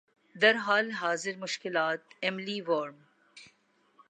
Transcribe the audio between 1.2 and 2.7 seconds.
مشکلات ایمیلی